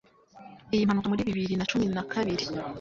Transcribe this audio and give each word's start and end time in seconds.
iyi 0.73 0.85
mpanuka 0.87 1.11
muri 1.11 1.27
bibiri 1.29 1.53
na 1.57 1.67
cumi 1.69 1.85
na 1.95 2.03
kabiri 2.11 2.45